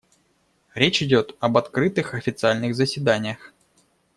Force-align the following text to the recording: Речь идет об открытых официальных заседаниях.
Речь 0.73 1.03
идет 1.03 1.35
об 1.39 1.59
открытых 1.59 2.15
официальных 2.15 2.73
заседаниях. 2.75 3.53